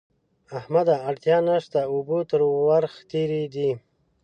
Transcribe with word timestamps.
احمده! 0.57 0.95
اړتیا 1.09 1.37
نه 1.47 1.55
شته؛ 1.65 1.81
اوبه 1.93 2.17
تر 2.31 2.41
ورخ 2.65 2.93
تېرې 3.11 3.43
دي. 3.53 3.71